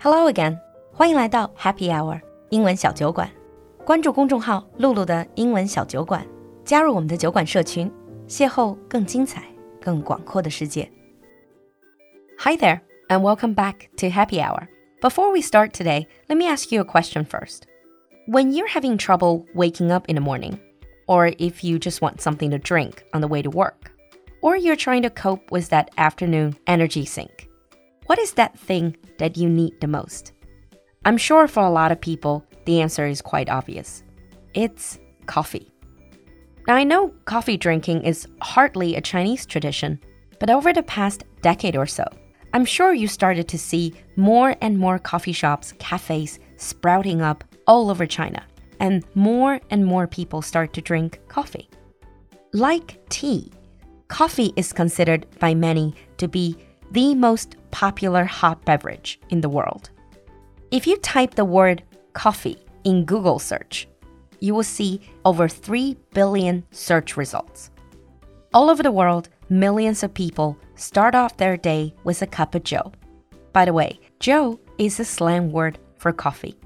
[0.00, 0.58] Hello again，
[0.92, 3.30] 欢迎来到 Happy Hour 英文小酒馆。
[3.84, 6.22] 关注公众号“露露的英文小酒馆”，
[6.64, 7.90] 加入我们的酒馆社群，
[8.28, 9.44] 邂逅更精彩、
[9.80, 10.90] 更广阔的世界。
[12.38, 14.68] Hi there, and welcome back to Happy Hour.
[15.00, 17.62] Before we start today, let me ask you a question first.
[18.26, 20.58] When you're having trouble waking up in the morning,
[21.06, 23.92] or if you just want something to drink on the way to work,
[24.42, 27.48] or you're trying to cope with that afternoon energy sink,
[28.11, 30.33] what is that thing that you need the most?
[31.05, 34.03] I'm sure for a lot of people, the answer is quite obvious.
[34.53, 35.71] It's coffee.
[36.67, 39.97] Now, I know coffee drinking is hardly a Chinese tradition,
[40.41, 42.03] but over the past decade or so,
[42.53, 47.89] I'm sure you started to see more and more coffee shops, cafes sprouting up all
[47.89, 48.43] over China,
[48.81, 51.69] and more and more people start to drink coffee.
[52.51, 53.53] Like tea,
[54.09, 56.57] coffee is considered by many to be
[56.91, 59.89] the most popular hot beverage in the world.
[60.71, 63.87] If you type the word coffee in Google search,
[64.41, 67.71] you will see over 3 billion search results.
[68.53, 72.63] All over the world, millions of people start off their day with a cup of
[72.63, 72.91] joe.
[73.53, 76.57] By the way, joe is a slang word for coffee.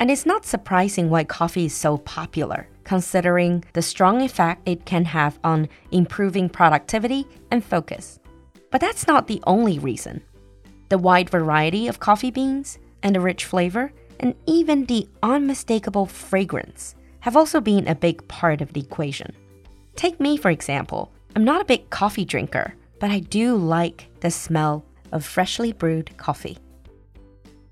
[0.00, 5.04] And it's not surprising why coffee is so popular, considering the strong effect it can
[5.04, 8.18] have on improving productivity and focus.
[8.73, 10.21] But that's not the only reason.
[10.89, 16.95] The wide variety of coffee beans and the rich flavor, and even the unmistakable fragrance,
[17.21, 19.33] have also been a big part of the equation.
[19.95, 21.11] Take me, for example.
[21.35, 26.17] I'm not a big coffee drinker, but I do like the smell of freshly brewed
[26.17, 26.57] coffee.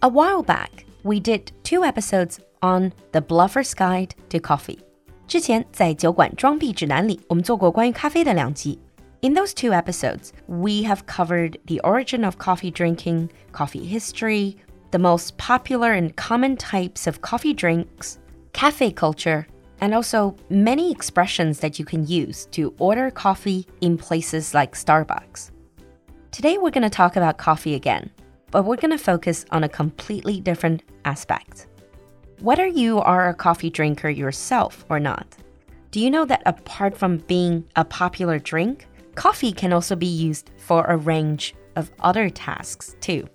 [0.00, 4.78] A while back, we did two episodes on the Bluffer's Guide to Coffee.
[5.26, 8.78] 之前在酒馆装逼指南里，我们做过关于咖啡的两集。
[9.23, 14.57] In those two episodes, we have covered the origin of coffee drinking, coffee history,
[14.91, 18.19] the most popular and common types of coffee drinks,
[18.53, 19.47] cafe culture,
[19.81, 25.51] and also many expressions that you can use to order coffee in places like Starbucks.
[26.31, 28.11] Today, we're going to talk about coffee again,
[28.51, 31.67] but we're going to focus on a completely different aspect.
[32.41, 35.27] Whether you are a coffee drinker yourself or not,
[35.89, 38.85] do you know that apart from being a popular drink,
[39.17, 43.27] Coffee can also be used for a range of other tasks too.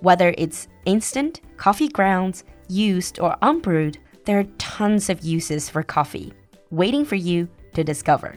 [0.00, 6.34] Whether it's instant, coffee grounds, used, or unbrewed, there are tons of uses for coffee
[6.70, 8.36] waiting for you to discover.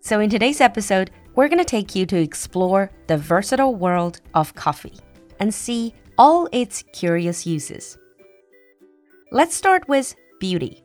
[0.00, 4.54] So, in today's episode, we're going to take you to explore the versatile world of
[4.54, 5.00] coffee
[5.40, 7.98] and see all its curious uses.
[9.32, 10.84] Let's start with beauty.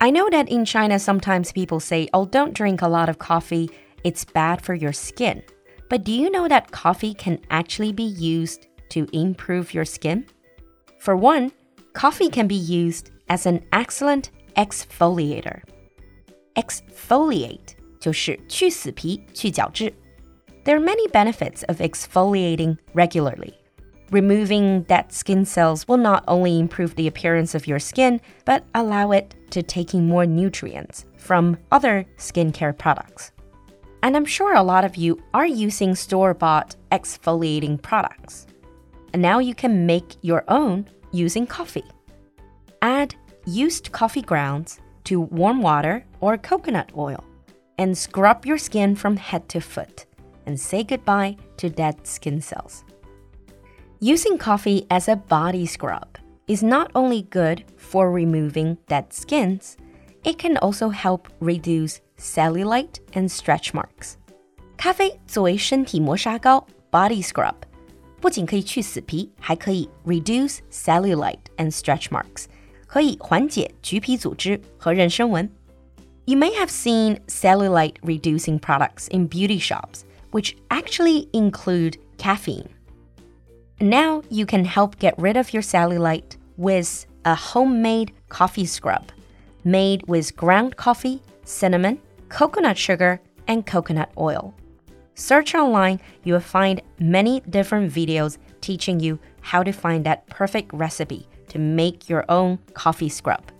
[0.00, 3.70] I know that in China, sometimes people say, oh, don't drink a lot of coffee
[4.03, 5.43] it's bad for your skin.
[5.89, 10.25] But do you know that coffee can actually be used to improve your skin?
[10.99, 11.51] For one,
[11.93, 15.61] coffee can be used as an excellent exfoliator.
[16.55, 19.93] Exfoliate 就是去死皮、去角质。
[20.63, 23.53] There are many benefits of exfoliating regularly.
[24.11, 29.11] Removing dead skin cells will not only improve the appearance of your skin, but allow
[29.11, 33.31] it to take in more nutrients from other skincare products.
[34.02, 38.46] And I'm sure a lot of you are using store bought exfoliating products.
[39.12, 41.84] And now you can make your own using coffee.
[42.80, 43.14] Add
[43.46, 47.22] used coffee grounds to warm water or coconut oil
[47.78, 50.06] and scrub your skin from head to foot
[50.46, 52.84] and say goodbye to dead skin cells.
[54.00, 56.18] Using coffee as a body scrub
[56.48, 59.76] is not only good for removing dead skins,
[60.24, 64.13] it can also help reduce cellulite and stretch marks.
[64.77, 67.55] 咖啡作为身体磨砂膏 （body scrub），
[68.21, 72.45] 不仅可以去死皮，还可以 reduce cellulite and stretch marks，
[72.85, 75.49] 可以缓解橘皮组织和妊娠纹。
[76.25, 80.01] You may have seen cellulite reducing products in beauty shops,
[80.31, 82.67] which actually include caffeine.
[83.79, 89.03] Now you can help get rid of your cellulite with a homemade coffee scrub
[89.63, 91.99] made with ground coffee, cinnamon,
[92.32, 94.54] coconut sugar, and coconut oil.
[95.14, 100.72] Search online, you will find many different videos teaching you how to find that perfect
[100.72, 103.52] recipe to make your own coffee scrub.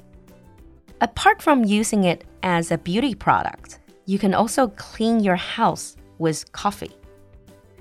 [1.03, 6.51] Apart from using it as a beauty product, you can also clean your house with
[6.53, 6.97] coffee.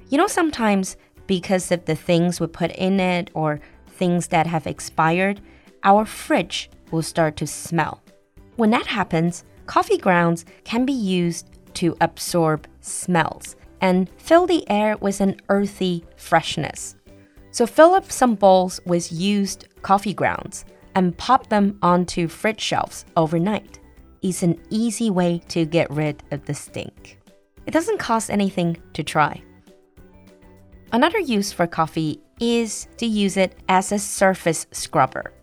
[0.10, 4.68] You know, sometimes because of the things we put in it or things that have
[4.68, 5.40] expired,
[5.84, 8.02] our fridge will start to smell.
[8.58, 14.98] When that happens, coffee grounds can be used to absorb smells and fill the air
[14.98, 16.96] with an earthy freshness.
[17.52, 20.66] So fill up some bowls with used coffee grounds
[20.96, 23.80] and pop them onto fridge shelves overnight.
[24.22, 27.20] It's an easy way to get rid of the stink.
[27.66, 29.42] It doesn't cost anything to try.
[30.92, 35.34] Another use for coffee is to use it as a surface scrubber.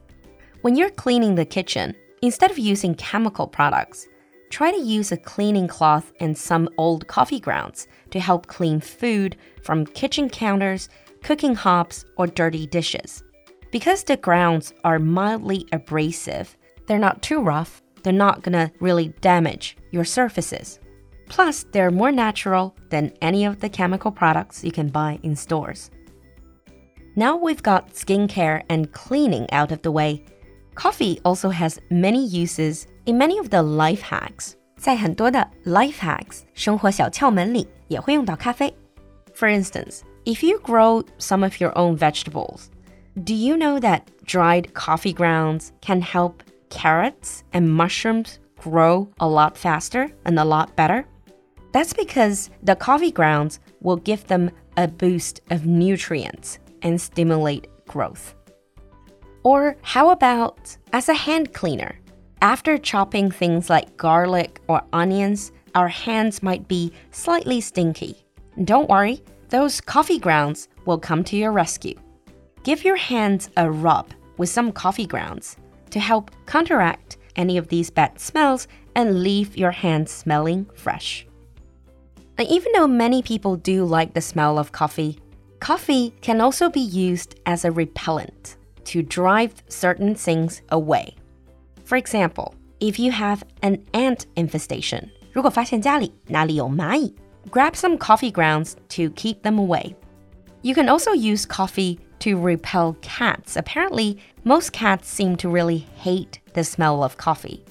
[0.62, 4.06] When you're cleaning the kitchen, instead of using chemical products,
[4.50, 9.36] try to use a cleaning cloth and some old coffee grounds to help clean food
[9.62, 10.88] from kitchen counters,
[11.22, 13.22] cooking hobs, or dirty dishes.
[13.70, 16.56] Because the grounds are mildly abrasive,
[16.86, 20.80] they're not too rough, they're not gonna really damage your surfaces.
[21.28, 25.90] Plus, they're more natural than any of the chemical products you can buy in stores.
[27.16, 30.24] Now we've got skincare and cleaning out of the way.
[30.77, 34.53] Coffee also has many uses in many of the life hacks.
[34.77, 38.73] 在很多的 life hacks 生活小窍门里也会用到咖啡。
[39.33, 42.69] For instance, if you grow some of your own vegetables,
[43.15, 49.55] do you know that dried coffee grounds can help carrots and mushrooms grow a lot
[49.55, 51.05] faster and a lot better?
[51.71, 58.35] That's because the coffee grounds will give them a boost of nutrients and stimulate growth.
[59.48, 61.98] Or how about as a hand cleaner?
[62.42, 68.26] After chopping things like garlic or onions, our hands might be slightly stinky.
[68.64, 71.94] Don't worry, those coffee grounds will come to your rescue.
[72.62, 75.56] Give your hands a rub with some coffee grounds
[75.92, 81.26] to help counteract any of these bad smells and leave your hands smelling fresh.
[82.36, 85.20] And even though many people do like the smell of coffee,
[85.58, 88.57] coffee can also be used as a repellent
[88.87, 91.15] to drive certain things away.
[91.83, 97.13] For example, if you have an ant infestation, 如果发现家里哪里有蚂蚁,
[97.49, 99.95] grab some coffee grounds to keep them away.
[100.61, 103.57] You can also use coffee to repel cats.
[103.57, 107.63] Apparently, most cats seem to really hate the smell of coffee.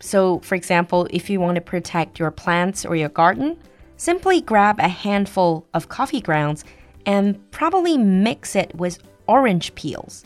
[0.00, 3.58] So, for example, if you want to protect your plants or your garden,
[3.96, 6.64] simply grab a handful of coffee grounds
[7.04, 10.24] and probably mix it with orange peels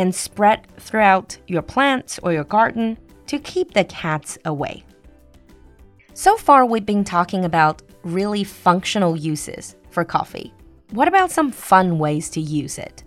[0.00, 4.82] and spread throughout your plants or your garden to keep the cats away.
[6.14, 10.54] So far, we've been talking about really functional uses for coffee.
[10.92, 13.04] What about some fun ways to use it?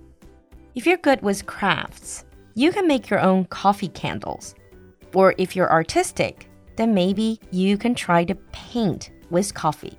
[0.76, 4.54] If you're good with crafts, you can make your own coffee candles.
[5.16, 9.98] Or if you're artistic, then maybe you can try to paint with coffee.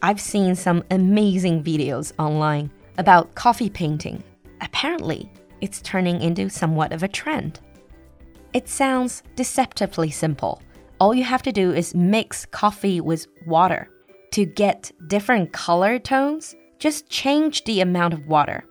[0.00, 4.22] I've seen some amazing videos online about coffee painting.
[4.60, 5.28] Apparently,
[5.60, 7.60] it's turning into somewhat of a trend.
[8.52, 10.62] It sounds deceptively simple.
[10.98, 13.90] All you have to do is mix coffee with water.
[14.32, 18.64] To get different color tones, just change the amount of water.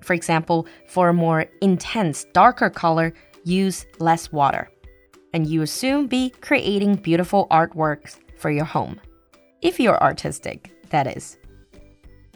[0.00, 3.12] For example, for a more intense, darker color,
[3.44, 4.70] use less water.
[5.32, 9.00] And you will soon be creating beautiful artworks for your home.
[9.62, 11.38] If you're artistic, that is.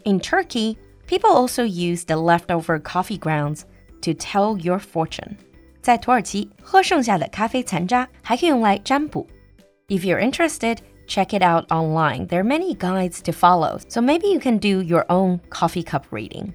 [0.05, 3.65] In Turkey, people also use the leftover coffee grounds
[4.04, 5.36] to tell your fortune.
[5.82, 9.26] 在土耳其，喝剩下的咖啡残渣还可以用来占卜。
[9.88, 10.78] If you're interested,
[11.08, 12.26] check it out online.
[12.26, 16.04] There are many guides to follow, so maybe you can do your own coffee cup
[16.10, 16.52] reading.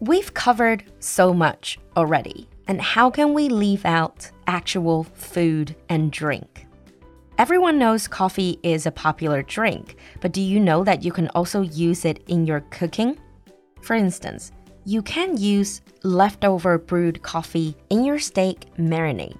[0.00, 6.66] We've covered so much already, and how can we leave out actual food and drink?
[7.36, 11.62] Everyone knows coffee is a popular drink, but do you know that you can also
[11.62, 13.16] use it in your cooking?
[13.80, 14.50] For instance,
[14.84, 19.36] you can use leftover brewed coffee in your steak marinade.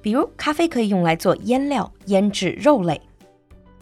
[0.00, 3.00] 比如咖啡可以用来做腌料、腌制肉类。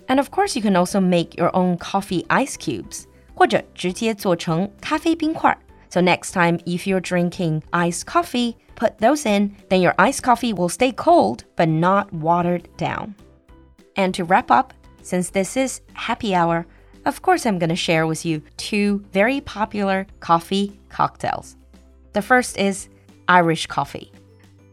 [0.06, 3.04] And of course, you can also make your own coffee ice cubes,
[3.34, 5.56] 或者直接做成咖啡冰块。
[5.88, 10.68] So next time, if you're drinking iced coffee, put those in, then your iced coffee will
[10.68, 13.14] stay cold but not watered down.
[13.94, 16.66] And to wrap up, since this is happy hour,
[17.06, 21.56] of course, I'm going to share with you two very popular coffee cocktails.
[22.12, 22.88] The first is
[23.28, 24.10] Irish coffee.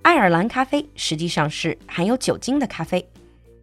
[0.02, 3.08] 爱尔兰咖啡实际上是含有酒精的咖啡。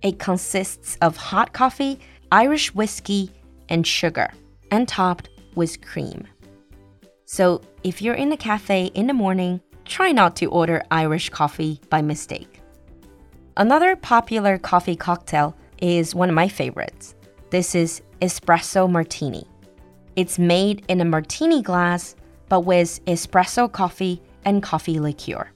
[0.02, 1.99] It consists of hot coffee,
[2.30, 3.30] Irish whiskey,
[3.68, 4.28] and sugar,
[4.70, 6.25] and topped with cream.
[7.25, 11.80] So if you're in a cafe in the morning, try not to order Irish coffee
[11.88, 12.61] by mistake.
[13.56, 17.14] Another popular coffee cocktail is one of my favorites.
[17.50, 19.46] This is espresso martini.
[20.16, 22.14] It's made in a martini glass,
[22.49, 25.46] but with espresso coffee and coffee liqueur.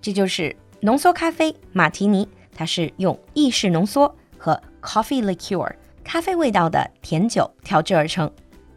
[0.00, 8.30] 这就是浓缩咖啡马提尼，它是用意式浓缩和 coffee liqueur 咖啡味道的甜酒调制而成。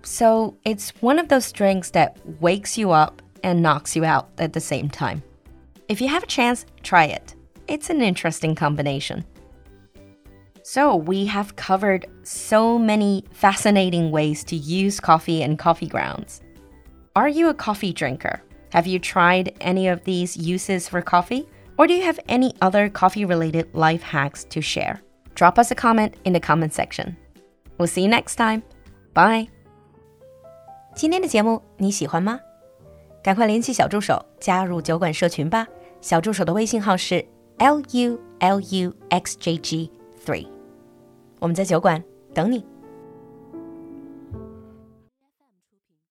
[0.03, 4.51] So it's one of those drinks that wakes you up and knocks you out at
[4.51, 5.21] the same time.
[5.89, 7.35] If you have a chance, try it.
[7.67, 9.23] It's an interesting combination.
[10.63, 16.41] So, we have covered so many fascinating ways to use coffee and coffee grounds.
[17.15, 18.41] Are you a coffee drinker?
[18.71, 21.47] Have you tried any of these uses for coffee?
[21.77, 25.01] Or do you have any other coffee related life hacks to share?
[25.35, 27.15] Drop us a comment in the comment section.
[27.77, 28.63] We'll see you next time.
[29.13, 29.47] Bye.
[30.95, 32.39] 今天的节目你喜欢吗？
[33.23, 35.67] 赶快联系小助手加入酒馆社群吧。
[36.01, 37.23] 小助手的微信号是
[37.59, 39.91] l u l u x j g
[40.24, 40.46] three。
[41.38, 42.02] 我们在酒馆
[42.32, 42.71] 等你。